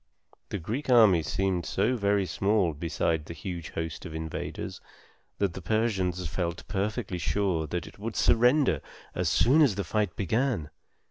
[0.49, 4.81] The Greek army seemed so very small beside the huge host of invaders,
[5.37, 8.81] that the Persians felt perfectly sure that it would surrender
[9.13, 10.71] as soon as the fight began.